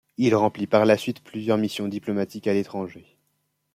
Il 0.17 0.33
remplit 0.33 0.65
par 0.65 0.87
la 0.87 0.97
suite 0.97 1.23
plusieurs 1.23 1.59
missions 1.59 1.87
diplomatiques 1.87 2.47
à 2.47 2.53
l’étranger. 2.53 3.05